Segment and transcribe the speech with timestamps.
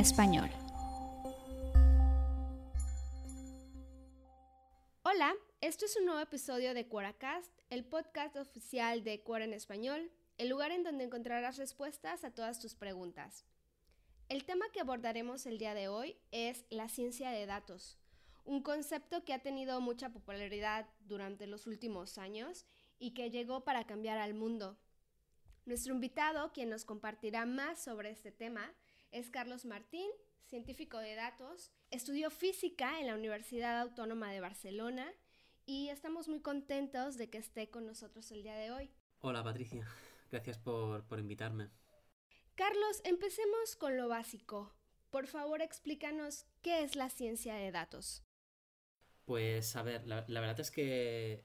[0.00, 0.48] Español.
[5.02, 10.10] Hola, esto es un nuevo episodio de Quoracast, el podcast oficial de Quora en español,
[10.38, 13.44] el lugar en donde encontrarás respuestas a todas tus preguntas.
[14.30, 17.98] El tema que abordaremos el día de hoy es la ciencia de datos,
[18.46, 22.64] un concepto que ha tenido mucha popularidad durante los últimos años
[22.98, 24.78] y que llegó para cambiar al mundo.
[25.66, 28.72] Nuestro invitado, quien nos compartirá más sobre este tema,
[29.12, 30.08] es Carlos Martín,
[30.46, 35.12] científico de datos, estudió física en la Universidad Autónoma de Barcelona
[35.66, 38.90] y estamos muy contentos de que esté con nosotros el día de hoy.
[39.20, 39.86] Hola Patricia,
[40.30, 41.70] gracias por, por invitarme.
[42.54, 44.72] Carlos, empecemos con lo básico.
[45.10, 48.22] Por favor, explícanos qué es la ciencia de datos.
[49.24, 51.44] Pues a ver, la, la verdad es que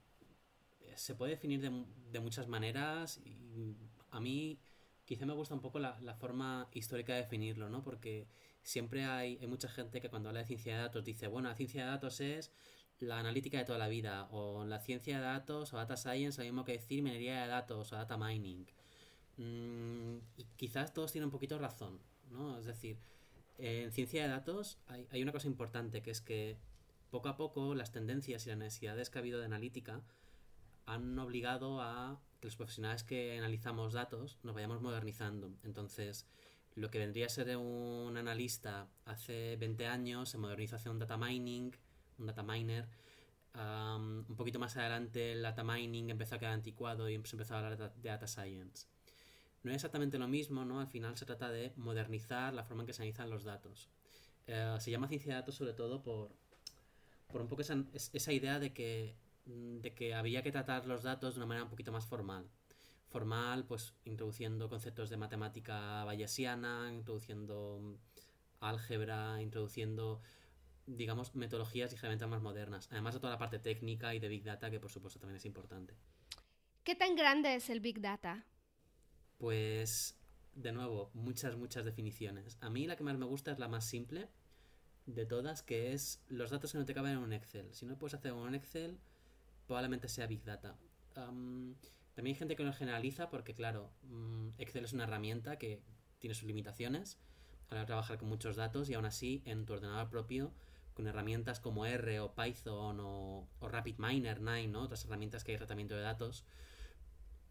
[0.94, 3.76] se puede definir de, de, muchas maneras y
[4.10, 4.58] a mí
[5.06, 7.82] quizá me gusta un poco la, forma histórica de definirlo, ¿no?
[7.82, 8.26] Porque
[8.62, 11.84] siempre hay, mucha gente que cuando habla de ciencia de datos dice, bueno, la ciencia
[11.84, 12.50] de datos es
[12.98, 16.44] la analítica de toda la vida, o la ciencia de datos, o data science, lo
[16.44, 18.66] mismo que decir minería de datos, o data mining.
[19.36, 20.18] Mm,
[20.56, 22.58] quizás todos tienen un poquito razón, ¿no?
[22.58, 22.98] Es decir,
[23.58, 26.56] en ciencia de datos hay, una cosa importante, que es que
[27.10, 30.02] poco a poco las tendencias y las necesidades que ha habido de analítica
[30.86, 35.52] han obligado a que los profesionales que analizamos datos nos vayamos modernizando.
[35.64, 36.26] Entonces,
[36.74, 41.16] lo que vendría a ser un analista hace 20 años se moderniza hacia un data
[41.16, 41.72] mining,
[42.18, 42.86] un data miner.
[43.54, 47.58] Un poquito más adelante el data mining empezó a quedar anticuado y se empezó a
[47.58, 48.86] hablar de data science.
[49.62, 50.80] No es exactamente lo mismo, ¿no?
[50.80, 53.88] Al final se trata de modernizar la forma en que se analizan los datos.
[54.46, 56.30] Uh, se llama ciencia de datos sobre todo por,
[57.26, 61.34] por un poco esa, esa idea de que, de que había que tratar los datos
[61.34, 62.48] de una manera un poquito más formal.
[63.08, 67.98] Formal, pues introduciendo conceptos de matemática bayesiana, introduciendo
[68.60, 70.20] álgebra, introduciendo
[70.86, 74.44] digamos, metodologías y herramientas más modernas, además de toda la parte técnica y de Big
[74.44, 75.94] Data, que por supuesto también es importante.
[76.84, 78.46] ¿Qué tan grande es el Big Data?
[79.38, 80.16] Pues,
[80.54, 82.56] de nuevo, muchas, muchas definiciones.
[82.60, 84.28] A mí la que más me gusta es la más simple
[85.06, 87.74] de todas, que es los datos que no te caben en un Excel.
[87.74, 88.98] Si no puedes hacer un Excel,
[89.66, 90.76] probablemente sea Big Data.
[91.14, 95.82] También hay gente que lo generaliza porque, claro, um, Excel es una herramienta que
[96.18, 97.18] tiene sus limitaciones
[97.68, 100.52] a la hora de trabajar con muchos datos y aún así en tu ordenador propio
[100.94, 104.82] con herramientas como R o Python o, o RapidMiner 9, ¿no?
[104.82, 106.46] otras herramientas que hay tratamiento de datos,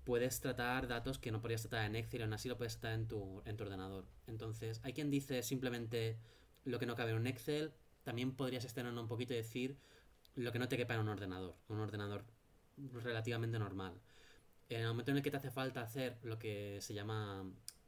[0.03, 2.99] puedes tratar datos que no podrías tratar en Excel y aún así lo puedes tratar
[2.99, 4.07] en tu, en tu ordenador.
[4.25, 6.17] Entonces, hay quien dice simplemente
[6.63, 7.71] lo que no cabe en un Excel,
[8.03, 9.77] también podrías extenderlo un poquito y decir
[10.35, 12.25] lo que no te quepa en un ordenador, un ordenador
[12.77, 13.99] relativamente normal.
[14.69, 17.45] En el momento en el que te hace falta hacer lo que se llama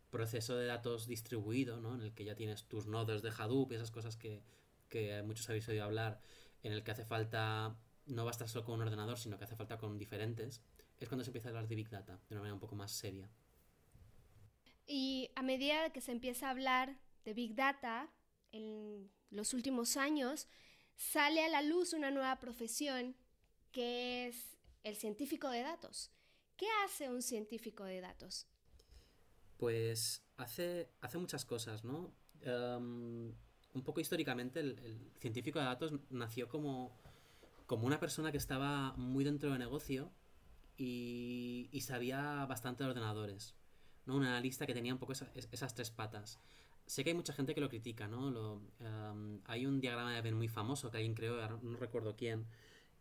[0.09, 1.95] proceso de datos distribuido, ¿no?
[1.95, 4.41] en el que ya tienes tus nodos de Hadoop y esas cosas que,
[4.89, 6.19] que muchos habéis oído hablar,
[6.63, 7.75] en el que hace falta,
[8.05, 10.61] no basta solo con un ordenador, sino que hace falta con diferentes,
[10.99, 12.91] es cuando se empieza a hablar de Big Data, de una manera un poco más
[12.91, 13.29] seria.
[14.85, 18.09] Y a medida que se empieza a hablar de Big Data,
[18.51, 20.47] en los últimos años,
[20.97, 23.15] sale a la luz una nueva profesión
[23.71, 26.11] que es el científico de datos.
[26.57, 28.47] ¿Qué hace un científico de datos?
[29.57, 32.13] Pues hace, hace muchas cosas, ¿no?
[32.45, 33.33] Um,
[33.73, 36.97] un poco históricamente el, científico de datos nació como,
[37.67, 40.11] como una persona que estaba muy dentro del negocio
[40.77, 43.55] y, y sabía bastante de ordenadores.
[44.05, 44.15] ¿no?
[44.15, 46.39] Un analista que tenía un poco esa, esas tres patas.
[46.87, 48.31] Sé que hay mucha gente que lo critica, ¿no?
[48.31, 52.45] Lo, um, hay un diagrama de Venn muy famoso que alguien creó, no recuerdo quién,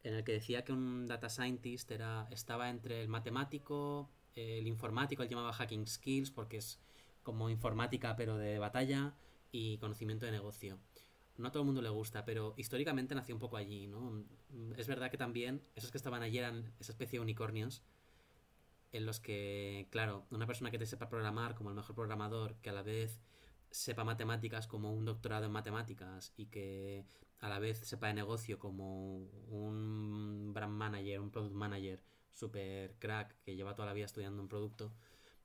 [0.03, 5.23] en el que decía que un data scientist era, estaba entre el matemático, el informático,
[5.23, 6.81] él llamaba hacking skills porque es
[7.23, 9.15] como informática pero de batalla
[9.53, 10.79] y conocimiento de negocio.
[11.39, 14.25] No a todo el mundo le gusta, pero históricamente nació un poco allí, ¿no?
[14.77, 17.83] Es verdad que también esos que estaban allí eran esa especie de unicornios
[18.93, 22.71] en los que, claro, una persona que te sepa programar como el mejor programador, que
[22.71, 23.21] a la vez
[23.71, 27.05] sepa matemáticas como un doctorado en matemáticas y que
[27.41, 29.19] a la vez sepa de negocio como
[29.49, 32.03] un brand manager, un product manager
[32.33, 34.93] super crack que lleva toda la vida estudiando un producto,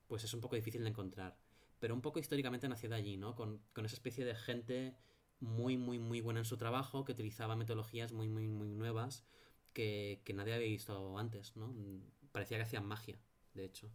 [0.08, 1.38] pues es un poco difícil de encontrar.
[1.80, 3.36] Pero un poco históricamente nació de allí, ¿no?
[3.36, 4.96] Con, con esa especie de gente
[5.40, 9.26] muy, muy, muy buena en su trabajo, que utilizaba metodologías muy, muy, muy nuevas
[9.74, 11.74] que, que nadie había visto antes, ¿no?
[12.32, 13.18] Parecía que hacían magia,
[13.54, 13.90] de hecho.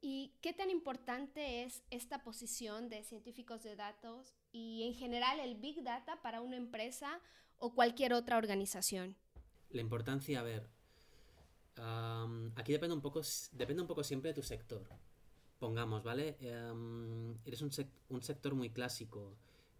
[0.00, 5.56] ¿Y qué tan importante es esta posición de científicos de datos y en general el
[5.56, 7.20] Big Data para una empresa
[7.58, 9.16] o cualquier otra organización?
[9.70, 10.68] La importancia, a ver,
[12.56, 13.20] aquí depende un, poco,
[13.52, 14.86] depende un poco siempre de tu sector.
[15.58, 16.36] pongamos, ¿vale?
[17.44, 17.70] Eres un,
[18.10, 19.36] un, sector muy clásico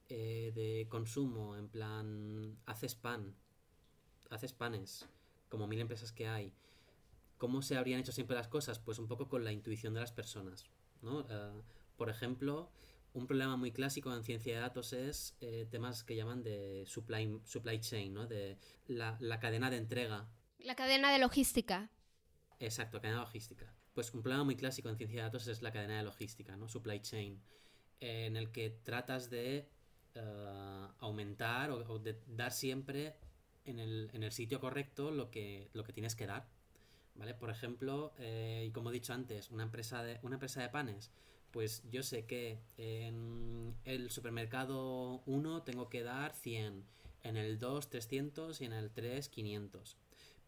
[0.08, 3.34] eh, de consumo, en plan, haces pan,
[4.30, 5.06] haces panes,
[5.48, 6.52] como mil empresas que hay.
[7.38, 8.78] ¿Cómo se habrían hecho siempre las cosas?
[8.78, 10.64] Pues un poco con la intuición de las personas,
[11.02, 11.26] ¿no?
[11.28, 11.62] Eh,
[11.96, 12.70] por ejemplo,
[13.12, 17.40] un problema muy clásico en ciencia de datos es eh, temas que llaman de supply,
[17.44, 18.26] supply chain, ¿no?
[18.26, 20.28] De la, la cadena de entrega.
[20.58, 21.90] La cadena de logística.
[22.58, 23.72] Exacto, cadena logística.
[23.94, 26.68] Pues un problema muy clásico en ciencia de datos es la cadena de logística, ¿no?
[26.68, 27.42] Supply chain,
[28.00, 29.68] en el que tratas de
[30.14, 33.16] eh, aumentar o, de dar siempre
[33.64, 36.48] en el, en el, sitio correcto lo que, lo que tienes que dar.
[37.16, 37.34] ¿Vale?
[37.34, 41.10] Por ejemplo, eh, y como he dicho antes, una empresa de, una empresa de panes,
[41.50, 46.84] pues yo sé que en el supermercado 1 tengo que dar 100,
[47.22, 49.96] en el 2 300 y en el 3 500.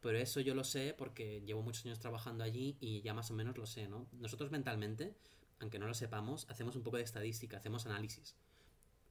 [0.00, 3.34] Pero eso yo lo sé porque llevo muchos años trabajando allí y ya más o
[3.34, 4.06] menos lo sé, ¿no?
[4.12, 5.16] Nosotros mentalmente,
[5.60, 8.36] aunque no lo sepamos, hacemos un poco de estadística, hacemos análisis.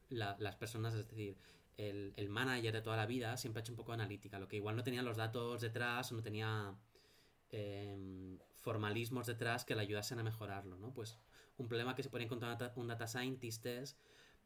[0.09, 1.36] las personas, es decir,
[1.77, 4.48] el, el, manager de toda la vida siempre ha hecho un poco de analítica, lo
[4.48, 6.75] que igual no tenía los datos detrás o no tenía
[7.51, 10.94] em, formalismos detrás que le ayudasen a mejorarlo, ¿no?
[10.94, 11.17] Pues
[11.57, 13.97] un problema que se puede encontrar un data scientist es,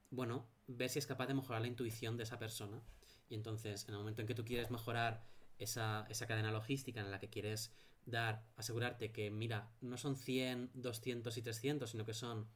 [0.09, 2.81] bueno, ver si es capaz de mejorar la intuición de esa persona.
[3.30, 5.24] Y entonces, en el momento en que tú quieres mejorar
[5.57, 7.71] esa, cadena logística en la que quieres
[8.06, 12.48] dar, asegurarte que, mira, no son 100, 200 y 300, sino que son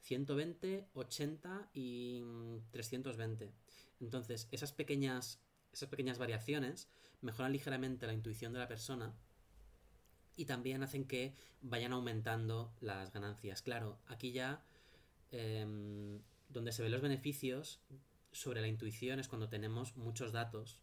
[0.00, 2.22] 120, 80 y
[2.70, 3.52] 320.
[4.00, 5.40] Entonces, esas pequeñas,
[5.72, 6.88] esas pequeñas variaciones
[7.20, 9.14] mejoran ligeramente la intuición de la persona
[10.36, 13.62] y también hacen que vayan aumentando las ganancias.
[13.62, 14.64] Claro, aquí ya
[15.30, 17.80] em, donde se ven los beneficios
[18.32, 20.78] sobre la intuición es cuando tenemos muchos datos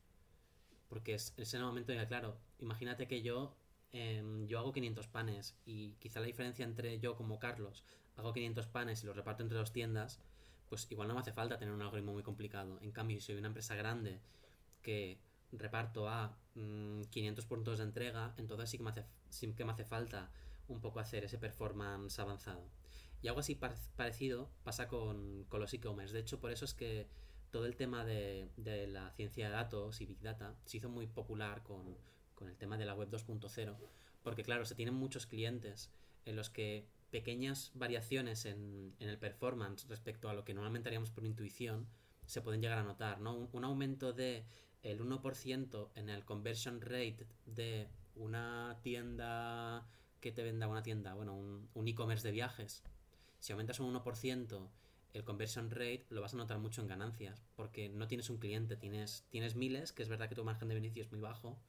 [0.92, 3.56] porque es, es en el momento en que, claro, imagínate que yo,
[3.94, 7.86] em, yo hago 500 panes y quizá la diferencia entre yo como Carlos
[8.18, 10.20] hago 500 panes y los reparto entre dos tiendas,
[10.68, 12.78] pues igual no me hace falta tener un algoritmo muy complicado.
[12.82, 14.20] En cambio, si soy una empresa grande
[14.82, 15.18] que
[15.52, 19.72] reparto a 500 mm, puntos de entrega, entonces sí que, me hace, sí que me
[19.72, 20.32] hace falta
[20.68, 22.70] un poco hacer ese performance avanzado.
[23.22, 23.60] Y algo así
[23.96, 26.14] parecido pasa con, con los e-commerce.
[26.14, 27.08] De hecho, por eso es que
[27.52, 28.50] todo el tema de,
[28.88, 31.98] la ciencia de datos y Big Data se hizo muy popular con,
[32.48, 33.76] el tema de la web 2.0,
[34.24, 35.92] porque claro, se tienen muchos clientes
[36.26, 41.24] en los que pequeñas variaciones en, el performance respecto a lo que normalmente haríamos por
[41.24, 41.88] intuición
[42.26, 43.36] se pueden llegar a notar, ¿no?
[43.36, 44.46] Un, aumento de
[44.84, 49.86] el 1% en el conversion rate de una tienda
[50.20, 52.84] que te venda una tienda, bueno, un, e-commerce de viajes.
[53.40, 54.70] Si aumentas un 1%
[55.14, 58.78] el conversion rate lo vas a notar mucho en ganancias, porque no tienes un cliente,
[58.78, 61.60] tienes, tienes miles, que es verdad que tu margen de beneficio es muy bajo,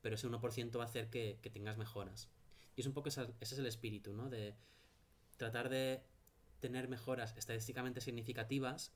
[0.00, 2.28] pero ese 1% va a hacer que, tengas mejoras.
[2.76, 4.28] Y es un poco ese es el espíritu, ¿no?
[4.28, 4.54] De
[5.36, 6.02] tratar de
[6.60, 8.92] tener mejoras estadísticamente significativas,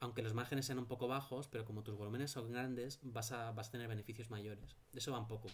[0.00, 3.52] aunque los márgenes sean un poco bajos, pero como tus volúmenes son grandes, vas a,
[3.52, 4.76] vas a tener beneficios mayores.
[4.92, 5.48] De eso va un poco.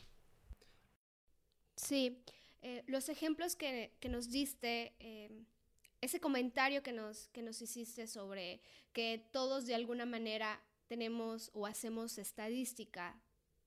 [1.76, 2.22] Sí,
[2.62, 4.94] eh, los ejemplos que, nos diste...
[4.98, 5.44] Eh
[6.04, 8.60] ese comentario que nos, que nos hiciste sobre
[8.92, 13.18] que todos de alguna manera tenemos o hacemos estadística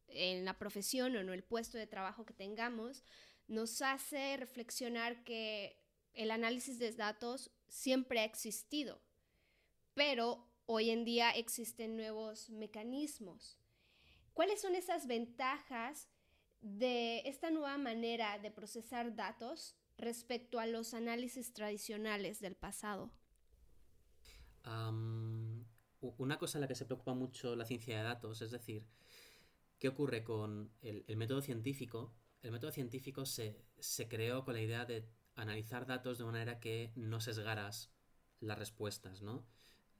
[0.08, 3.04] en la profesión o en el puesto de trabajo que tengamos,
[3.48, 5.82] nos hace reflexionar que
[6.14, 9.02] el análisis de datos siempre ha existido,
[9.96, 13.58] pero hoy en día existen nuevos mecanismos.
[14.34, 16.10] ¿Cuáles son esas ventajas
[16.62, 23.12] de esta nueva manera de procesar datos respecto a los análisis tradicionales del pasado?
[26.02, 28.86] una cosa en la que se preocupa mucho la ciencia de datos, es decir,
[29.80, 32.14] ¿qué ocurre con el, método científico?
[32.42, 33.64] El método científico se,
[34.10, 37.94] creó con la idea de analizar datos de manera que no sesgaras
[38.42, 39.46] las respuestas, ¿no?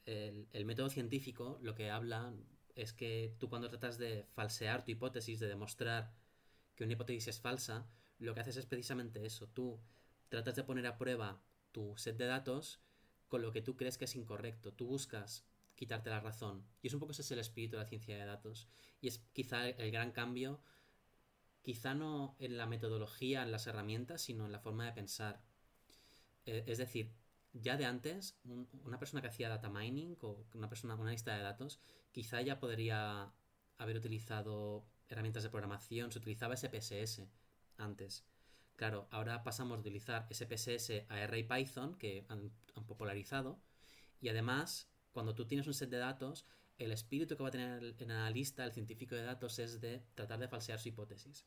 [0.08, 2.34] El, método científico lo que habla
[2.76, 6.14] es que tú cuando tratas de falsear tu hipótesis, de demostrar
[6.76, 7.86] que una hipótesis es falsa,
[8.18, 9.48] lo que haces es precisamente eso.
[9.48, 9.82] Tú
[10.30, 11.42] tratas de poner a prueba
[11.74, 12.80] tu set de datos
[13.28, 14.72] con lo que tú crees que es incorrecto.
[14.72, 15.46] Tú buscas
[15.76, 16.66] quitarte la razón.
[16.82, 18.70] Y es un poco ese es el espíritu de la ciencia de datos.
[19.02, 20.62] Y es quizá el gran cambio,
[21.64, 25.42] quizá no en la metodología, en las herramientas, sino en la forma de pensar.
[26.46, 27.12] Eh, es decir,
[27.54, 28.38] ya de antes,
[28.84, 31.80] una persona que hacía data mining o una persona, una lista de datos,
[32.12, 33.32] quizá ya podría
[33.78, 37.24] haber utilizado herramientas de programación, se utilizaba SPSS
[37.78, 38.26] antes.
[38.76, 42.52] Claro, ahora pasamos de utilizar SPSS a R y Python, que han,
[42.86, 43.60] popularizado,
[44.22, 46.46] y además, cuando tú tienes un set de datos,
[46.78, 50.40] el espíritu que va a tener el, analista, el científico de datos, es de tratar
[50.40, 51.46] de falsear su hipótesis.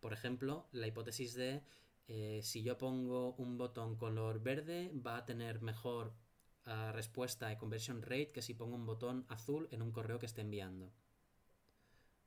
[0.00, 1.62] Por ejemplo, la hipótesis de
[2.08, 6.12] eh, si yo pongo un botón color verde va a tener mejor
[6.66, 10.26] uh, respuesta de conversion rate que si pongo un botón azul en un correo que
[10.26, 10.92] esté enviando.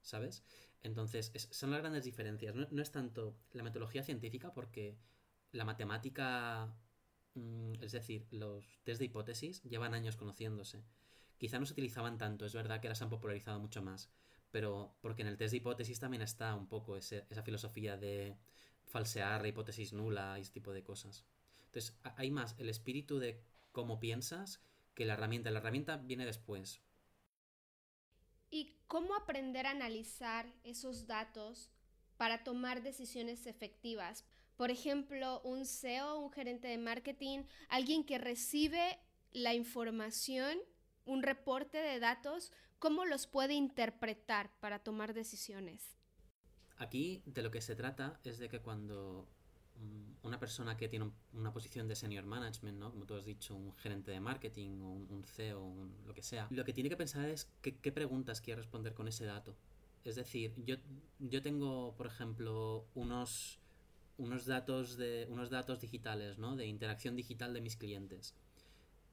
[0.01, 0.43] ¿Sabes?
[0.81, 2.53] Entonces, es, son las grandes diferencias.
[2.55, 4.97] No, no, es tanto la metodología científica porque
[5.51, 6.75] la matemática,
[7.35, 10.83] mm, es decir, los test de hipótesis llevan años conociéndose.
[11.37, 14.09] Quizá no se utilizaban tanto, es verdad que las han popularizado mucho más,
[14.51, 18.37] pero porque en el test de hipótesis también está un poco esa filosofía de
[18.85, 21.25] falsear hipótesis nula y ese tipo de cosas.
[21.65, 24.61] Entonces, hay más el espíritu de cómo piensas
[24.93, 25.51] que la herramienta.
[25.51, 26.81] La herramienta viene después.
[28.49, 31.71] ¿Y cómo aprender a analizar esos datos
[32.17, 34.25] para tomar decisiones efectivas?
[34.55, 38.99] Por ejemplo, un CEO, un gerente de marketing, alguien que recibe
[39.31, 40.59] la información,
[41.05, 45.97] un reporte de datos, ¿cómo los puede interpretar para tomar decisiones?
[46.77, 49.27] Aquí de lo que se trata es de que cuando
[49.77, 52.91] mm, una persona que tiene una posición de senior management, ¿no?
[52.91, 56.47] Como tú has dicho, un gerente de marketing o un, CEO, un, lo que sea,
[56.49, 59.55] lo que tiene que pensar es qué, qué preguntas quiere responder con ese dato.
[60.03, 60.75] Es decir, yo,
[61.19, 63.59] yo tengo, por ejemplo, unos,
[64.17, 66.55] unos, datos de, unos datos digitales, ¿no?
[66.55, 68.35] De interacción digital de mis clientes.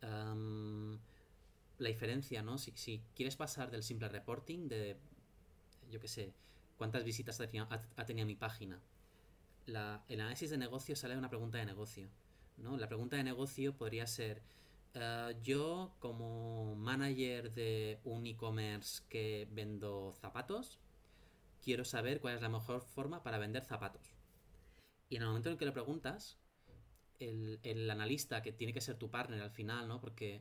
[0.00, 2.58] La diferencia, ¿no?
[2.58, 4.96] Si, si, quieres pasar del simple reporting de,
[5.90, 6.32] yo qué sé,
[6.80, 8.80] cuántas visitas ha tenido, mi página.
[9.66, 12.08] El análisis de negocio sale de una pregunta de negocio.
[12.56, 12.78] ¿no?
[12.78, 14.40] La pregunta de negocio podría ser,
[14.94, 20.78] uh, yo como manager de un e-commerce que vendo zapatos,
[21.62, 24.14] quiero saber cuál es la mejor forma para vender zapatos.
[25.10, 26.38] Y en el momento en que lo preguntas,
[27.18, 30.00] el, el analista, que tiene que ser tu partner al final, ¿no?
[30.00, 30.40] Porque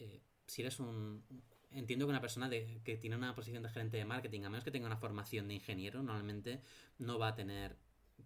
[0.00, 1.22] eh, si eres un,
[1.72, 4.64] entiendo que una persona de, que tiene una posición de gerente de marketing, a menos
[4.64, 6.62] que tenga una formación de ingeniero, normalmente
[6.98, 7.76] no va a tener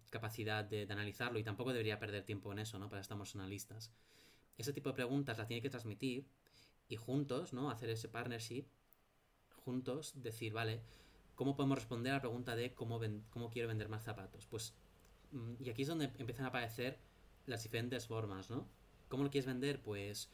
[0.09, 2.89] capacidad de, analizarlo y tampoco debería perder tiempo en eso, ¿no?
[2.89, 3.91] Para estamos analistas.
[4.57, 6.27] Ese tipo de preguntas las tiene que transmitir
[6.87, 7.69] y juntos, ¿no?
[7.69, 8.65] Hacer ese partnership,
[9.65, 10.81] juntos decir, vale,
[11.35, 14.45] ¿cómo podemos responder a la pregunta de cómo, ven, cómo quiero vender más zapatos?
[14.47, 14.73] Pues,
[15.31, 16.99] mm, y aquí es donde empiezan a aparecer
[17.45, 18.67] las diferentes formas, ¿no?
[19.09, 19.81] ¿Cómo lo quieres vender?
[19.81, 20.29] Pues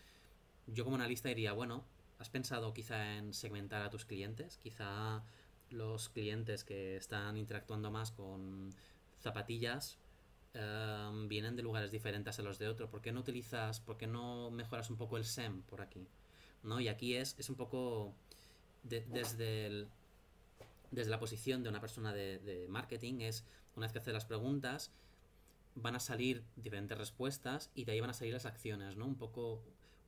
[0.67, 1.85] yo como analista diría, bueno,
[2.19, 4.57] ¿Has pensado quizá en segmentar a tus clientes?
[4.61, 5.23] Quizá
[5.69, 8.73] los clientes que están interactuando más con
[9.21, 9.97] zapatillas
[10.53, 12.89] um, vienen de lugares diferentes a los de otro.
[12.89, 16.07] ¿Por qué no utilizas, por qué no mejoras un poco el SEM por aquí?
[16.63, 16.81] ¿No?
[16.81, 18.13] Y aquí es, es un poco
[18.83, 19.87] de, desde, el,
[20.91, 23.45] desde la posición de una persona de, de marketing, es
[23.77, 24.91] una vez que haces las preguntas,
[25.75, 29.05] van a salir diferentes respuestas y de ahí van a salir las acciones, ¿no?
[29.05, 29.61] Un poco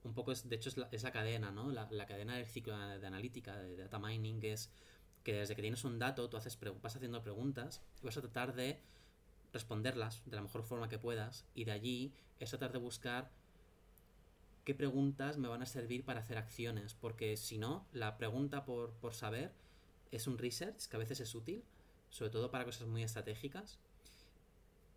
[0.04, 1.72] un poco es, de hecho es la, es la cadena, ¿no?
[1.72, 4.72] La, la, cadena del ciclo de, analítica, de, data mining, es
[5.24, 8.56] que desde que tienes un dato, tú haces vas haciendo preguntas y vas a tratar
[8.56, 8.82] de
[9.54, 13.30] responderlas de la mejor forma que puedas y de allí es tratar de buscar
[14.64, 18.94] qué preguntas me van a servir para hacer acciones, porque si no, la pregunta por,
[18.94, 19.54] por saber
[20.12, 21.64] es un research que a veces es útil,
[22.10, 23.80] sobre todo para cosas muy estratégicas,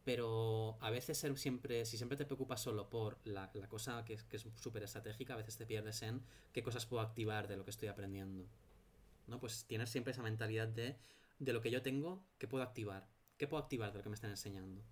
[0.04, 4.18] pero a veces ser siempre, si siempre te preocupas solo por la, la cosa que,
[4.28, 7.64] que es súper estratégica, a veces te pierdes en qué cosas puedo activar de lo
[7.64, 8.46] que estoy aprendiendo.
[9.26, 9.40] ¿No?
[9.40, 10.96] Pues tienes siempre esa mentalidad de,
[11.38, 13.08] de lo que yo tengo, ¿qué puedo activar?
[13.38, 14.82] ¿Qué puedo activar de lo que me están enseñando?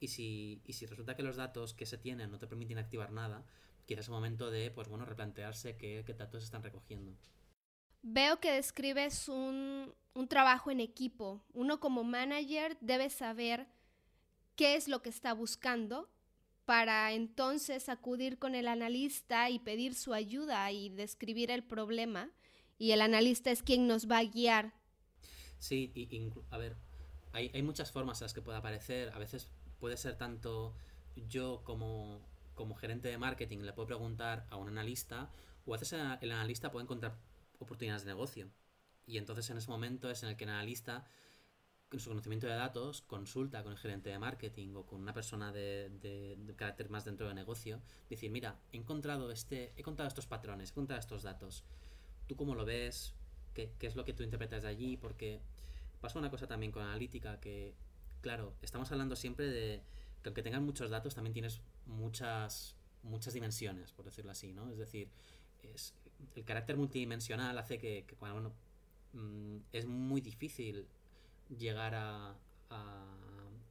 [0.00, 3.10] Y si, y si resulta que los datos que se tienen no te permiten activar
[3.10, 3.44] nada,
[3.86, 7.16] quizás es un momento de, pues bueno, replantearse qué, qué datos están recogiendo.
[8.02, 11.42] Veo que describes un, un trabajo en equipo.
[11.54, 13.66] Uno como manager debe saber
[14.58, 16.10] qué es lo que está buscando
[16.64, 22.28] para entonces acudir con el analista y pedir su ayuda y describir el problema
[22.76, 24.74] y el analista es quien nos va a guiar.
[25.60, 26.76] Sí, y, a ver,
[27.32, 29.10] hay, hay, muchas formas en las que puede aparecer.
[29.10, 29.48] A veces
[29.78, 30.74] puede ser tanto
[31.28, 32.20] yo como,
[32.54, 35.30] como gerente de marketing le puedo preguntar a un analista
[35.66, 37.16] o a veces el analista puede encontrar
[37.60, 38.50] oportunidades de negocio.
[39.06, 41.06] Y entonces en ese momento es en el que el analista
[41.88, 45.52] con su conocimiento de datos, consulta con el gerente de marketing o con una persona
[45.52, 47.80] de, de, de, carácter más dentro del negocio,
[48.10, 51.64] decir, mira, he encontrado este, he encontrado estos patrones, he encontrado estos datos.
[52.26, 53.14] ¿Tú cómo lo ves?
[53.54, 54.96] ¿Qué, qué es lo que tú interpretas de allí?
[54.98, 55.40] Porque
[56.00, 57.74] pasa una cosa también con analítica que,
[58.20, 59.82] claro, estamos hablando siempre de
[60.22, 64.68] que aunque tengas muchos datos, también tienes muchas, muchas dimensiones, por decirlo así, ¿no?
[64.70, 65.08] Es decir,
[65.62, 65.94] es,
[66.34, 68.52] el carácter multidimensional hace que, que bueno,
[69.14, 70.86] mmm, es muy difícil
[71.56, 72.34] llegar a,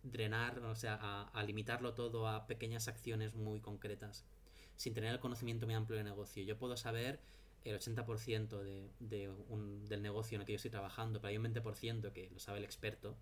[0.03, 4.25] drenar, o sea, a, limitarlo todo a pequeñas acciones muy concretas,
[4.77, 6.43] sin tener el conocimiento muy amplio de negocio.
[6.43, 7.19] Yo puedo saber
[7.65, 11.37] el 80% de, de un, del negocio en el que yo estoy trabajando, pero hay
[11.37, 13.17] un 20% que lo sabe el experto,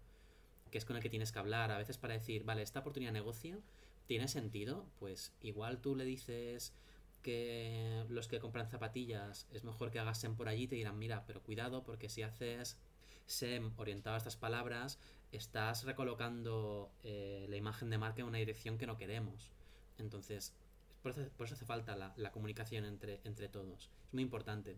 [0.70, 1.72] que es con el que tienes que hablar.
[1.72, 3.62] A veces para decir, vale, esta oportunidad de negocio
[4.06, 6.74] tiene sentido, pues igual tú le dices
[7.22, 11.26] que los que compran zapatillas es mejor que hagas SEM por allí, te dirán, mira,
[11.26, 12.78] pero cuidado porque si haces
[13.25, 15.00] SEM orientado a estas palabras,
[15.32, 19.50] estás recolocando eh, la imagen de marca en una dirección que no queremos.
[19.98, 20.53] Entonces,
[21.01, 23.89] por eso, hace falta la, la, comunicación entre, entre todos.
[24.08, 24.75] Es muy importante.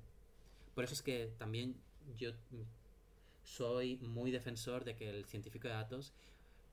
[0.76, 1.76] Por eso es que también
[2.18, 2.32] yo
[3.44, 6.12] soy muy defensor de que el científico de datos,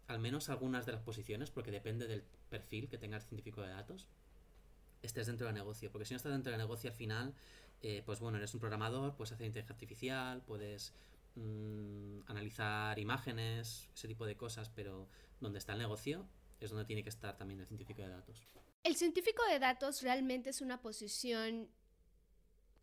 [0.08, 3.68] al menos algunas de las posiciones, porque depende del perfil que tenga el científico de
[3.68, 4.08] datos,
[5.02, 5.90] estés dentro del negocio.
[5.92, 7.34] Porque si no estás dentro del negocio al final,
[7.82, 10.92] eh, pues bueno, eres un programador, puedes hacer inteligencia artificial, puedes
[11.34, 15.08] mm, analizar imágenes, ese tipo de cosas, pero
[15.40, 16.28] donde está el negocio
[16.60, 18.46] es donde tiene que estar también el científico de datos.
[18.82, 21.68] El científico de datos realmente es una posición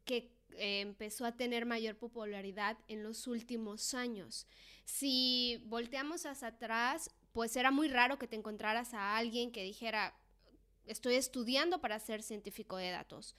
[0.06, 4.48] que eh, empezó a tener mayor popularidad en los últimos años.
[4.86, 10.16] Si volteamos hacia atrás, pues era muy raro que te encontraras a alguien que dijera,
[10.86, 13.36] estoy estudiando para ser científico de datos.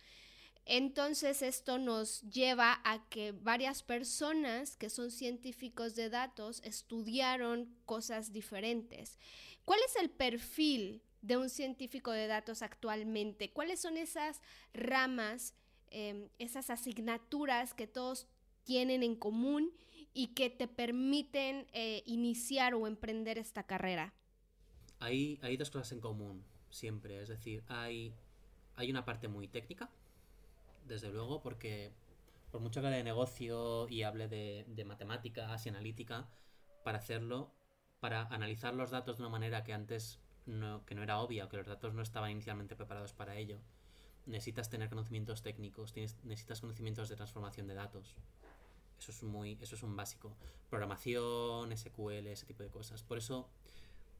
[0.64, 8.32] Entonces esto nos lleva a que varias personas que son científicos de datos estudiaron cosas
[8.32, 9.18] diferentes.
[9.64, 13.50] ¿Cuál es el perfil de un científico de datos actualmente?
[13.52, 14.40] ¿Cuáles son esas
[14.72, 15.54] ramas,
[15.90, 18.28] em, esas asignaturas que todos
[18.64, 19.72] tienen en común
[20.14, 24.14] y que te permiten eh, iniciar o emprender esta carrera?
[25.00, 27.20] Hay, dos cosas en común siempre.
[27.20, 28.14] Es decir, hay
[28.78, 29.90] una parte muy técnica,
[30.92, 31.92] desde luego, porque
[32.50, 36.28] por mucho que hable de negocio y hable de, matemáticas y analítica,
[36.84, 37.52] para hacerlo,
[38.00, 41.56] para analizar los datos de una manera que antes no, que no era obvia, que
[41.56, 43.58] los datos no estaban inicialmente preparados para ello,
[44.26, 48.14] necesitas tener conocimientos técnicos, tienes, necesitas conocimientos de transformación de datos.
[48.98, 50.36] Eso es muy, eso es un básico.
[50.70, 53.02] Programación, SQL, ese tipo de cosas.
[53.02, 53.48] Por eso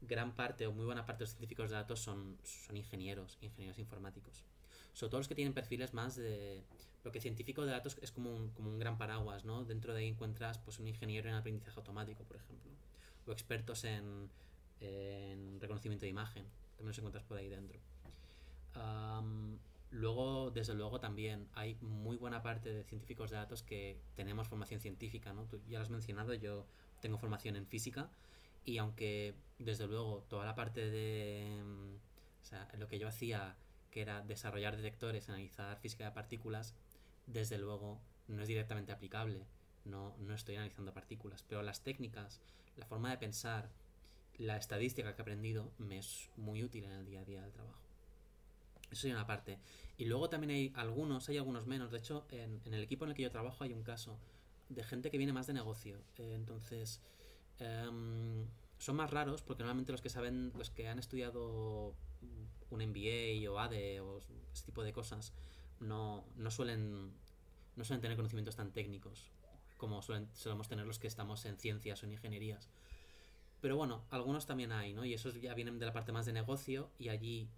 [0.01, 3.79] gran parte o muy buena parte de los científicos de datos son, son ingenieros, ingenieros
[3.79, 4.43] informáticos.
[4.93, 6.63] Sobre todo los que tienen perfiles más de...
[7.03, 9.65] Lo que científico de datos es como un, como un gran paraguas, ¿no?
[9.65, 12.71] Dentro de ahí encuentras pues un ingeniero en aprendizaje automático, por ejemplo.
[13.27, 14.29] O expertos en,
[14.79, 16.45] en reconocimiento de imagen.
[16.77, 17.79] También los encuentras por ahí dentro.
[19.91, 24.79] luego, desde luego, también hay muy buena parte de científicos de datos que tenemos formación
[24.79, 25.43] científica, ¿no?
[25.45, 26.65] Tú ya lo has mencionado, yo
[27.01, 28.09] tengo formación en física
[28.65, 31.61] y aunque, desde luego, toda la parte de...
[31.63, 31.95] Mm,
[32.41, 33.55] o sea, lo que yo hacía,
[33.93, 36.73] que era desarrollar detectores, analizar física de partículas,
[37.27, 39.45] desde luego no es directamente aplicable.
[39.85, 41.43] No, no estoy analizando partículas.
[41.47, 42.41] Pero las técnicas,
[42.75, 43.69] la forma de pensar,
[44.37, 47.51] la estadística que he aprendido me es muy útil en el día a día del
[47.51, 47.79] trabajo.
[48.89, 49.59] Eso es una parte.
[49.97, 51.91] Y luego también hay algunos, hay algunos menos.
[51.91, 54.17] De hecho, en, el equipo en el que yo trabajo hay un caso
[54.69, 55.97] de gente que viene más de negocio.
[56.17, 56.99] Eh, entonces,
[57.59, 61.95] Em, son más raros porque normalmente los que saben, los que han estudiado
[62.73, 65.33] un MBA o ADE o ese tipo de cosas,
[65.79, 67.11] no, no, suelen,
[67.75, 69.31] no suelen tener conocimientos tan técnicos
[69.77, 72.69] como suelen, solemos tener los que estamos en ciencias o en ingenierías.
[73.59, 75.03] Pero bueno, algunos también hay, ¿no?
[75.03, 77.49] Y esos ya vienen de la parte más de negocio y allí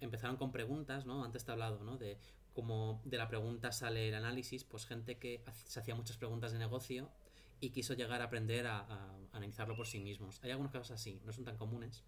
[0.00, 1.24] empezaron con preguntas, ¿no?
[1.24, 1.96] Antes te he hablado, ¿no?
[1.96, 2.18] De
[2.54, 6.58] cómo de la pregunta sale el análisis, pues gente que se hacía muchas preguntas de
[6.58, 7.10] negocio
[7.60, 10.40] y quiso llegar a aprender a, analizarlo por sí mismos.
[10.42, 12.02] Hay algunos casos así, no son tan comunes.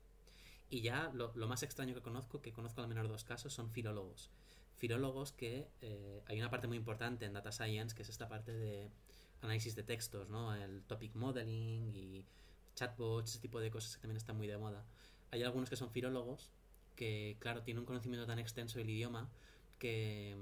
[0.74, 4.28] Y ya lo, más extraño que conozco, que conozco al menos dos casos, son filólogos.
[4.74, 8.52] Filólogos que eh, hay una parte muy importante en Data Science, que es esta parte
[8.52, 8.90] de
[9.40, 10.52] análisis de textos, ¿no?
[10.52, 12.26] El topic modeling y
[12.74, 14.84] chatbots, ese tipo de cosas que también están muy de moda.
[15.30, 16.50] Hay algunos que son filólogos
[16.96, 19.30] que, claro, tienen un conocimiento tan extenso del idioma
[19.78, 20.36] que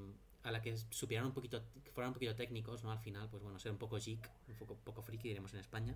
[0.44, 2.90] a la que supieran un poquito, que fueran un poquito técnicos, ¿no?
[2.90, 5.94] Al final, pues bueno, ser un poco geek, un poco, poco friki, diremos en España.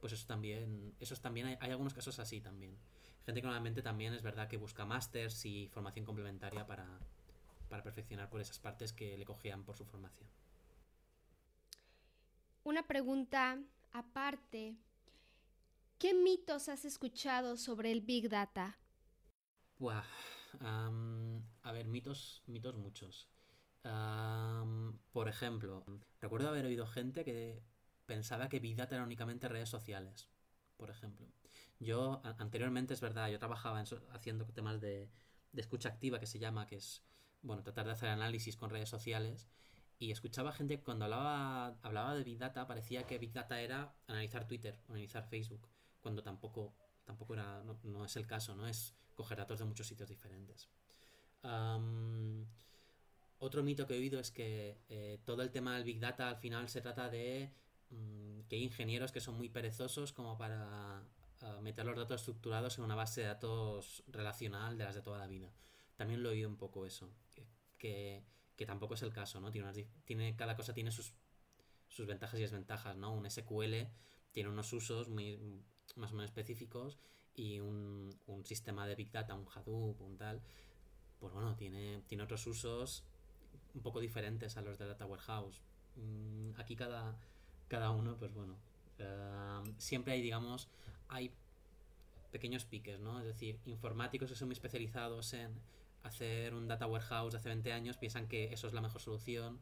[0.00, 2.76] Pues eso también, esos también hay, hay algunos casos así también.
[3.24, 6.86] Gente que normalmente también es verdad que busca másters y formación complementaria para,
[7.68, 10.28] para perfeccionar por esas partes que le cogían por su formación.
[12.64, 13.58] Una pregunta
[13.92, 14.76] aparte.
[15.98, 18.78] ¿Qué mitos has escuchado sobre el Big Data?
[19.78, 20.04] Buah,
[20.60, 23.28] a ver, mitos, mitos muchos
[25.12, 25.84] por ejemplo,
[26.20, 27.62] recuerdo haber oído gente que
[28.06, 30.28] pensaba que Big Data era únicamente redes sociales,
[30.76, 31.26] por ejemplo.
[31.78, 35.10] Yo, anteriormente, es verdad, yo trabajaba haciendo temas de,
[35.54, 37.02] escucha activa, que se llama, que es,
[37.42, 39.48] bueno, tratar de hacer análisis con redes sociales,
[39.98, 43.94] y escuchaba gente que cuando hablaba, hablaba de Big Data, parecía que Big Data era
[44.06, 45.68] analizar Twitter analizar Facebook,
[46.00, 48.66] cuando tampoco, tampoco era, no, es el caso, ¿no?
[48.66, 50.68] Es coger datos de muchos sitios diferentes.
[53.38, 56.36] Otro mito que he oído es que eh, todo el tema del Big Data al
[56.36, 57.52] final se trata de
[57.90, 61.02] mm, que hay ingenieros que son muy perezosos como para
[61.42, 65.18] a meter los datos estructurados en una base de datos relacional de las de toda
[65.18, 65.52] la vida.
[65.96, 67.10] También lo he oído un poco eso,
[67.78, 68.24] que,
[68.56, 69.50] que tampoco es el caso, ¿no?
[69.50, 71.14] Tiene cada cosa tiene sus,
[71.88, 73.12] sus ventajas y desventajas, ¿no?
[73.12, 73.74] Un SQL
[74.32, 75.38] tiene unos usos muy
[75.94, 76.98] más o menos específicos
[77.34, 80.42] y un, un sistema de Big Data, un Hadoop, un tal,
[81.18, 83.04] pues bueno, tiene, tiene otros usos
[83.74, 85.60] un poco diferentes a los de Data Warehouse.
[85.96, 87.18] Mm, aquí cada,
[87.68, 88.56] cada uno, pues bueno,
[88.98, 90.68] eh, siempre hay, digamos,
[91.08, 91.32] hay
[92.30, 93.18] pequeños piques, ¿no?
[93.20, 95.54] Es decir, informáticos que son muy especializados en
[96.02, 99.58] hacer un data warehouse de hace 20 años piensan que eso es la mejor solución.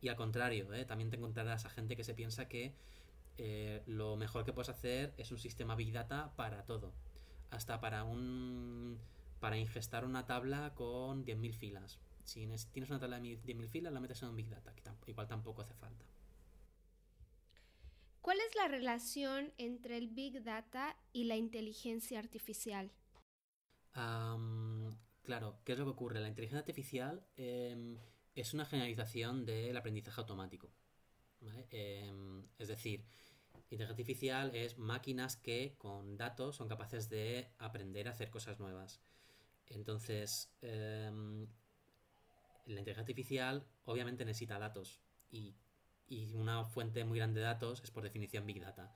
[0.00, 0.84] Y al contrario, ¿eh?
[0.84, 2.72] también te encontrarás a gente que se piensa que
[3.36, 6.92] eh, lo mejor que puedes hacer es un sistema Big Data para todo.
[7.50, 8.98] Hasta para un
[9.40, 11.98] para ingestar una tabla con 10.000 filas.
[12.24, 15.28] Si tienes una tabla de 10.000 filas, la metes en un Big Data, que igual
[15.28, 16.04] tampoco hace falta.
[18.28, 22.92] ¿Cuál es la relación entre el Big Data y la inteligencia artificial?
[25.22, 26.20] claro, ¿qué es lo que ocurre?
[26.20, 27.96] La inteligencia artificial em,
[28.34, 30.70] es una generalización del aprendizaje automático.
[31.70, 33.06] Em, es decir,
[33.54, 39.00] inteligencia artificial es máquinas que con datos son capaces de aprender a hacer cosas nuevas.
[39.68, 41.46] Entonces, em,
[42.66, 45.54] la inteligencia artificial obviamente necesita datos y,
[46.34, 48.92] una fuente muy grande de datos es por definición Big Data.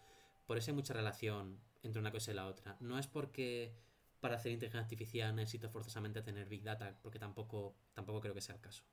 [0.47, 2.77] Por eso hay mucha relación entre una cosa y la otra.
[2.81, 3.75] No es porque
[4.21, 8.55] para hacer inteligencia artificial necesito forzosamente tener Big Data, porque tampoco, tampoco creo que sea
[8.55, 8.85] el caso.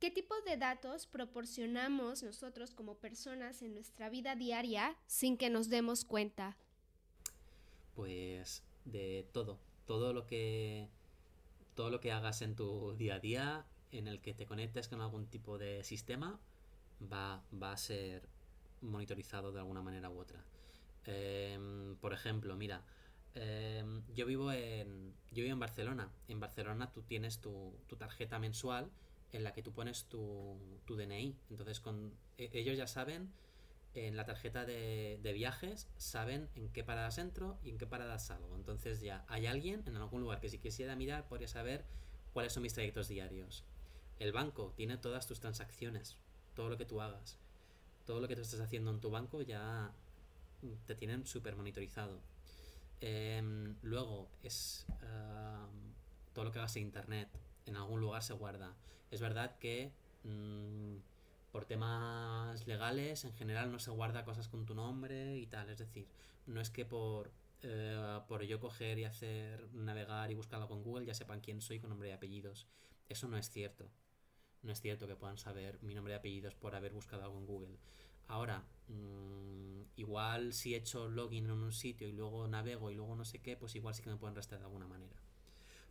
[0.00, 5.68] ¿Qué tipo de datos proporcionamos nosotros como personas en nuestra vida diaria sin que nos
[5.68, 6.56] demos cuenta?
[7.94, 10.88] Pues de todo todo lo que
[11.74, 15.00] todo lo que hagas en tu día a día en el que te conectes con
[15.00, 16.40] algún tipo de sistema
[17.00, 18.28] va, a ser
[18.80, 20.44] monitorizado de alguna manera u otra.
[21.04, 22.84] Em, por ejemplo, mira,
[23.34, 26.12] em, yo vivo en yo vivo en Barcelona.
[26.28, 28.90] En Barcelona tú tienes tu, tarjeta mensual
[29.32, 31.36] en la que tú pones tu, DNI.
[31.50, 31.82] Entonces
[32.38, 33.32] e, ellos ya saben
[33.94, 38.54] en la tarjeta de, viajes saben en qué paradas entro y en qué paradas salgo.
[38.56, 41.84] Entonces ya hay alguien en algún lugar que si quisiera mirar podría saber
[42.32, 43.64] cuáles son mis trayectos diarios.
[44.20, 46.16] El banco tiene todas tus transacciones,
[46.54, 47.38] todo lo que tú hagas.
[48.06, 49.92] Todo lo que tú estás haciendo en tu banco ya
[50.86, 52.20] te tienen súper monitorizado.
[53.00, 54.86] Em, luego es
[56.32, 57.28] todo lo que hagas en internet.
[57.66, 58.74] En algún lugar se guarda.
[59.10, 59.92] Es verdad que...
[60.24, 60.96] Mm,
[61.54, 65.70] por temas legales, en general no se guarda cosas con tu nombre y tal.
[65.70, 66.08] Es decir,
[66.46, 67.30] no es que por,
[67.62, 71.78] eh, por yo coger y hacer navegar y buscarlo con Google ya sepan quién soy
[71.78, 72.66] con nombre y apellidos.
[73.08, 73.88] Eso no es cierto.
[74.64, 77.46] No es cierto que puedan saber mi nombre y apellidos por haber buscado algo en
[77.46, 77.76] Google.
[78.28, 83.14] Ahora, mm, igual si he hecho login en un sitio y luego navego y luego
[83.14, 85.14] no sé qué, pues igual sí que me pueden rastrear de alguna manera.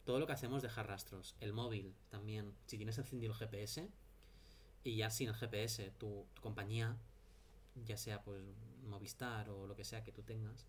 [0.04, 1.36] Todo lo que hacemos es dejar rastros.
[1.40, 2.54] El móvil también.
[2.66, 3.90] Si tienes encendido el GPS,
[4.84, 6.98] y ya sin el GPS, tu, compañía,
[7.86, 8.44] ya sea pues
[8.84, 10.66] Movistar o lo que sea que tú tengas,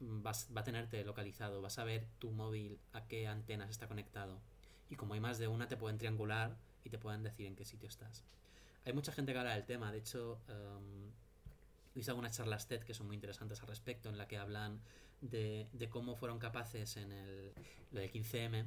[0.00, 4.40] vas, va a tenerte localizado, vas a ver tu móvil a qué antenas está conectado.
[4.88, 7.64] Y como hay más de una, te pueden triangular y te pueden decir en qué
[7.64, 8.24] sitio estás.
[8.84, 11.10] Hay mucha gente que habla del tema, de hecho, um,
[11.94, 14.80] hice algunas charlas TED que son muy interesantes al respecto, en la que hablan
[15.20, 17.52] de, de cómo fueron capaces en el,
[17.92, 18.66] lo del 15M,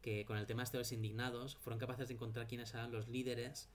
[0.00, 3.08] que con el tema este de los indignados, fueron capaces de encontrar quiénes eran los
[3.08, 3.68] líderes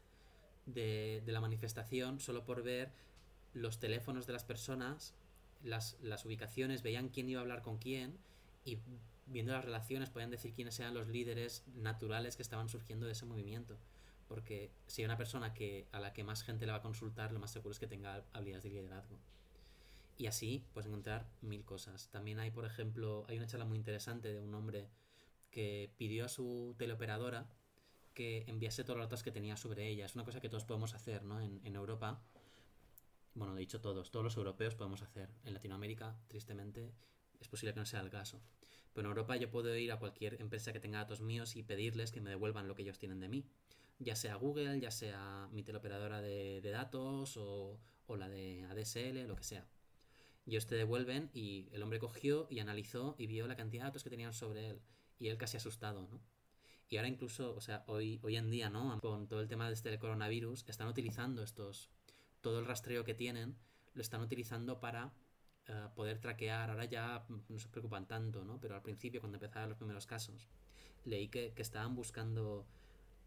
[0.66, 2.92] de, la manifestación solo por ver
[3.54, 5.14] los teléfonos de las personas,
[5.64, 8.18] las, las ubicaciones, veían quién iba a hablar con quién
[8.66, 8.80] y
[9.26, 13.26] viendo las relaciones podían decir quiénes eran los líderes naturales que estaban surgiendo de ese
[13.26, 13.78] movimiento.
[14.28, 17.32] Porque si hay una persona que, a la que más gente le va a consultar,
[17.32, 19.20] lo más seguro es que tenga habilidades de liderazgo.
[20.18, 22.10] Y así puedes encontrar mil cosas.
[22.10, 24.88] También hay, por ejemplo, hay una charla muy interesante de un hombre
[25.52, 27.48] que pidió a su teleoperadora
[28.14, 30.06] que enviase todos los datos que tenía sobre ella.
[30.06, 31.42] Es una cosa que todos podemos hacer, ¿no?
[31.42, 32.22] En, Europa.
[33.36, 35.30] Bueno, de dicho todos, todos los europeos podemos hacer.
[35.44, 36.94] En Latinoamérica, tristemente,
[37.40, 38.42] es posible que no sea el caso.
[38.96, 42.14] Pero en Europa yo puedo ir a cualquier empresa que tenga datos míos y pedirles
[42.14, 43.46] que me devuelvan lo que ellos tienen de mí.
[44.00, 47.78] Ya sea Google, ya sea mi teleoperadora de, datos o,
[48.08, 49.68] o la de ADSL, lo que sea.
[50.46, 53.90] Y ellos te devuelven y el hombre cogió y analizó y vio la cantidad de
[53.90, 54.82] datos que tenían sobre él.
[55.20, 56.22] Y él casi asustado, ¿no?
[56.88, 58.98] Y ahora incluso, o sea, hoy, hoy en día, ¿no?
[59.02, 61.90] Con todo el tema de este coronavirus, están utilizando estos,
[62.40, 63.58] todo el rastreo que tienen,
[63.94, 65.12] lo están utilizando para
[65.96, 66.70] poder traquear.
[66.70, 68.60] Ahora ya no se preocupan tanto, ¿no?
[68.60, 70.48] Pero al principio, cuando empezaron los primeros casos,
[71.06, 72.66] leí que, estaban buscando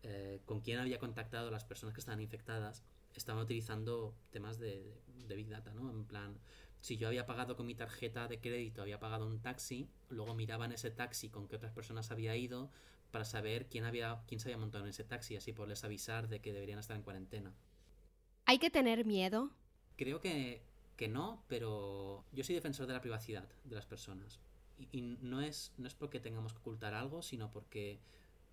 [0.02, 2.84] eh, con quién había contactado las personas que estaban infectadas.
[3.14, 5.90] Estaban utilizando temas de, de Big Data, ¿no?
[5.90, 6.38] En plan,
[6.80, 10.64] si yo había pagado con mi tarjeta de crédito, había pagado un taxi, luego miraba
[10.64, 12.70] en ese taxi con qué otras personas había ido
[13.10, 16.40] para saber quién, había, quién se había montado en ese taxi, así poderles avisar de
[16.40, 17.52] que deberían estar en cuarentena.
[18.44, 19.50] ¿Hay que tener miedo?
[19.96, 20.62] Creo que,
[20.98, 24.40] que no, pero yo soy defensor de la privacidad de las personas.
[24.90, 28.00] Y, no, es, no es porque tengamos que ocultar algo, sino porque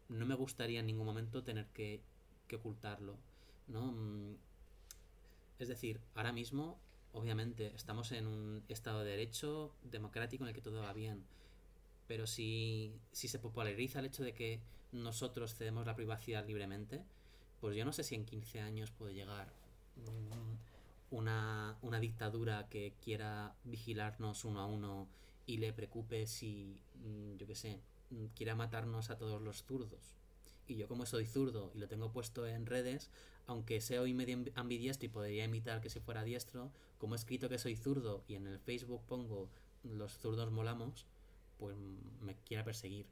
[0.10, 2.02] no me gustaría en ningún momento tener que,
[2.56, 3.18] ocultarlo.
[3.68, 3.92] ¿no?
[3.92, 4.36] Mm,
[5.58, 6.78] es decir, ahora mismo,
[7.14, 11.26] obviamente, estamos en un estado de derecho democrático en el que todo va bien.
[12.08, 17.04] Pero si, si se populariza el hecho de que nosotros cedemos la privacidad libremente,
[17.60, 19.52] pues yo no sé si en 15 años puede llegar
[21.16, 25.08] una, una dictadura que quiera vigilarnos uno a uno
[25.46, 27.80] y le preocupe si, mm, yo qué sé,
[28.36, 30.16] quiera matarnos a todos los zurdos.
[30.68, 33.10] Y yo como soy zurdo y lo tengo puesto en redes,
[33.48, 37.50] aunque sea hoy medio ambidiestro y podría imitar que si fuera diestro, como he escrito
[37.50, 39.50] que soy zurdo y en el Facebook pongo
[39.84, 41.06] los zurdos molamos,
[41.60, 41.78] pues
[42.22, 43.06] me quiera perseguir.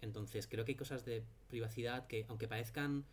[0.00, 3.04] Entonces creo que hay cosas de privacidad que aunque parezcan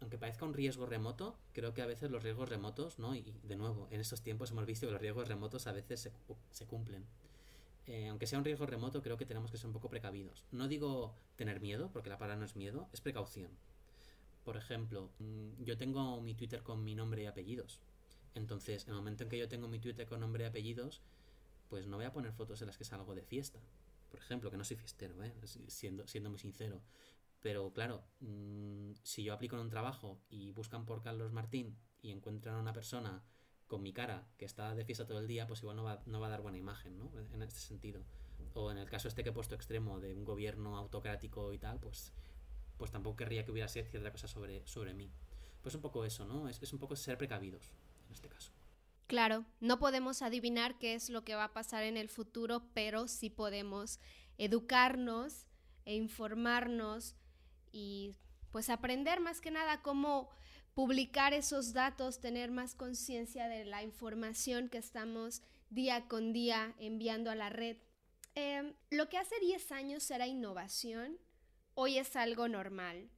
[0.00, 3.14] aunque parezca un riesgo remoto, creo que a veces los riesgos remotos, ¿no?
[3.14, 6.10] Y de nuevo, en estos tiempos hemos visto que los riesgos remotos a veces
[6.50, 7.04] se, cumplen.
[7.86, 10.44] Eh, aunque sea un riesgo remoto, creo que tenemos que ser un poco precavidos.
[10.52, 13.50] No digo tener miedo, porque la palabra no es miedo, es precaución.
[14.44, 17.80] Por ejemplo, mm, yo tengo mi Twitter con mi nombre y apellidos.
[18.34, 21.02] Entonces, en el momento en que yo tengo mi Twitter con nombre y apellidos,
[21.68, 23.60] pues no voy a poner fotos en las que salgo de fiesta.
[24.10, 25.32] Por ejemplo, que no soy fiestero, ¿eh?
[25.68, 26.80] siendo muy sincero.
[27.40, 32.10] Pero claro, mmm, si yo aplico en un trabajo y buscan por Carlos Martín y
[32.10, 33.22] encuentran a una persona
[33.66, 36.20] con mi cara que está de fiesta todo el día, pues igual no va, no
[36.20, 37.10] va a dar buena imagen, ¿no?
[37.32, 38.04] En este sentido.
[38.54, 41.78] O en el caso este que he puesto extremo de un gobierno autocrático y tal,
[41.78, 42.12] pues,
[42.76, 45.12] pues tampoco querría que hubiera cierta cosa sobre, sobre mí.
[45.62, 46.48] Pues un poco eso, ¿no?
[46.48, 47.70] Es, es un poco ser precavidos
[48.08, 48.50] en este caso.
[49.06, 53.08] Claro, no podemos adivinar qué es lo que va a pasar en el futuro, pero
[53.08, 53.98] sí podemos
[54.38, 55.46] educarnos
[55.84, 57.16] e informarnos
[57.72, 58.14] y
[58.50, 60.30] pues aprender más que nada cómo
[60.74, 67.30] publicar esos datos, tener más conciencia de la información que estamos día con día enviando
[67.30, 67.76] a la red.
[68.34, 71.18] Eh, lo que hace 10 años era innovación,
[71.74, 73.10] hoy es algo normal.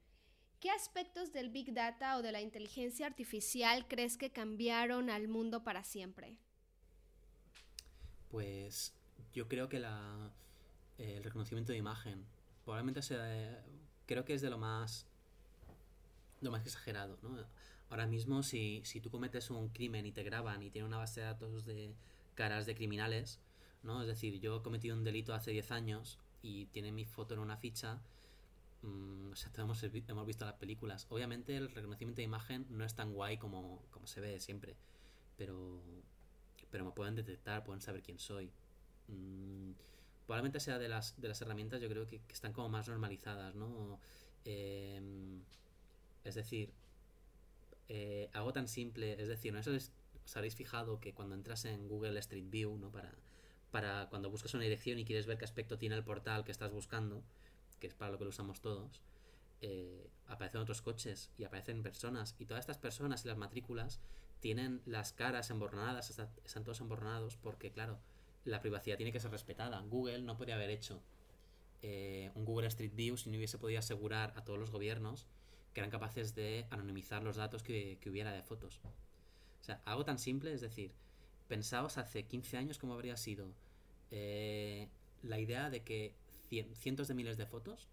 [0.60, 5.64] ¿Qué aspectos del Big Data o de la inteligencia artificial crees que cambiaron al mundo
[5.64, 6.36] para siempre?
[8.28, 8.94] Pues
[9.32, 10.32] yo creo que la,
[10.98, 12.24] el reconocimiento de imagen
[12.64, 13.64] probablemente sea,
[14.12, 15.06] creo que es de lo más
[16.42, 17.36] lo más exagerado, ¿no?
[17.88, 21.20] Ahora mismo, si, si tú cometes un crimen y te graban y tiene una base
[21.20, 21.94] de datos de
[22.34, 23.38] caras de criminales,
[23.82, 24.00] ¿no?
[24.00, 27.40] Es decir, yo he cometido un delito hace 10 años y tiene mi foto en
[27.40, 28.00] una ficha,
[28.82, 31.06] mmm, o sea, hemos, hemos visto las películas.
[31.10, 34.76] Obviamente el reconocimiento de imagen no es tan guay como, como se ve siempre,
[35.36, 35.80] pero,
[36.70, 38.50] pero me pueden detectar, pueden saber quién soy.
[39.08, 39.72] Mm,
[40.26, 43.98] probablemente sea de las, de las herramientas, yo creo que, están como más normalizadas, ¿no?
[44.44, 45.00] Eh,
[46.24, 46.72] es decir,
[47.88, 51.88] eh, algo tan simple, es decir, ¿no os, os habéis fijado que cuando entras en
[51.88, 52.90] Google Street View, ¿no?
[52.90, 53.12] Para,
[53.70, 56.70] para cuando buscas una dirección y quieres ver qué aspecto tiene el portal que estás
[56.70, 57.22] buscando,
[57.80, 59.02] que es para lo que lo usamos todos,
[59.60, 62.36] eh, aparecen otros coches y aparecen personas.
[62.38, 64.00] Y todas estas personas y las matrículas
[64.40, 67.98] tienen las caras emborronadas, están todos emborronados porque, claro,
[68.44, 69.80] la privacidad tiene que ser respetada.
[69.80, 71.00] Google no podría haber hecho
[71.82, 75.26] eh, un Google Street View si no hubiese podido asegurar a todos los gobiernos
[75.72, 78.80] que eran capaces de anonimizar los datos que, que hubiera de fotos.
[79.60, 80.92] O sea, algo tan simple, es decir,
[81.48, 83.52] pensaos hace 15 años cómo habría sido
[84.10, 84.88] eh,
[85.22, 86.14] la idea de que
[86.74, 87.88] cientos de miles de fotos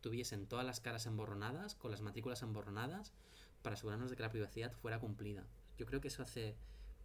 [0.00, 3.12] tuviesen todas las caras emborronadas, con las matrículas emborronadas,
[3.62, 5.44] para asegurarnos de que la privacidad fuera cumplida.
[5.76, 6.54] Yo creo que eso hace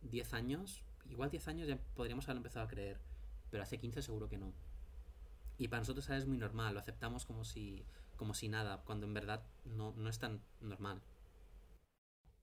[0.04, 3.00] 10 años, igual 10 años ya podríamos haber empezado a creer,
[3.50, 4.54] pero hace 15 seguro que no.
[5.58, 7.86] Y para nosotros es muy normal, lo aceptamos como si,
[8.16, 11.02] como si nada, cuando en verdad no, no es tan normal.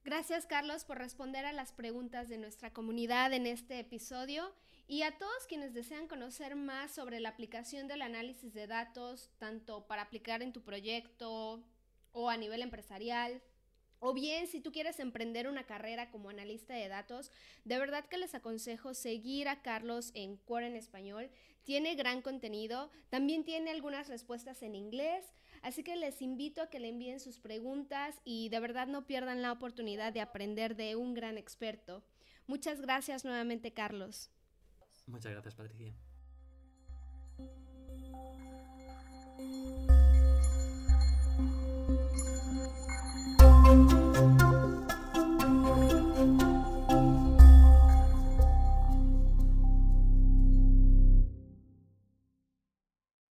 [0.03, 4.51] Gracias Carlos por responder a las preguntas de nuestra comunidad en este episodio
[4.87, 9.85] y a todos quienes desean conocer más sobre la aplicación del análisis de datos, tanto
[9.85, 11.63] para aplicar en tu proyecto
[12.13, 13.43] o a nivel empresarial,
[14.03, 17.31] o bien, si tú quieres emprender una carrera como analista de datos,
[17.65, 21.29] de verdad que les aconsejo seguir a Carlos en Core en Español.
[21.63, 25.23] Tiene gran contenido, también tiene algunas respuestas en inglés,
[25.61, 29.43] así que les invito a que le envíen sus preguntas y de verdad no pierdan
[29.43, 32.03] la oportunidad de aprender de un gran experto.
[32.47, 34.31] Muchas gracias nuevamente, Carlos.
[35.05, 35.93] Muchas gracias, Patricia.